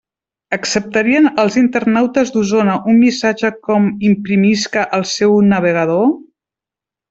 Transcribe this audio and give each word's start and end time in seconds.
Acceptarien 0.55 1.27
els 1.43 1.57
internautes 1.61 2.33
d'Osona 2.37 2.77
un 2.93 2.97
missatge 3.03 3.53
com 3.69 3.87
imprimisca 4.13 4.89
al 4.99 5.07
seu 5.15 5.41
navegador? 5.55 6.13